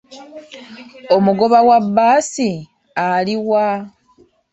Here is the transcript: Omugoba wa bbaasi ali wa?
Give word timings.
Omugoba 1.15 1.59
wa 1.67 1.77
bbaasi 1.85 2.49
ali 3.13 3.35
wa? 3.49 3.67